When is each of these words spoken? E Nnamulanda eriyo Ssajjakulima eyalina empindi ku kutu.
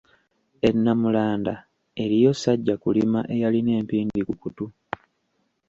E 0.67 0.69
Nnamulanda 0.75 1.53
eriyo 2.03 2.31
Ssajjakulima 2.35 3.19
eyalina 3.33 3.71
empindi 3.79 4.21
ku 4.27 4.33
kutu. 4.41 4.65